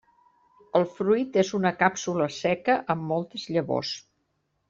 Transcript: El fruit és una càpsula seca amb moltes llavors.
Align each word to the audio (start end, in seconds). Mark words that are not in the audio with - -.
El 0.79 0.85
fruit 0.93 1.37
és 1.41 1.51
una 1.57 1.73
càpsula 1.83 2.29
seca 2.37 2.79
amb 2.95 3.07
moltes 3.13 3.47
llavors. 3.57 3.95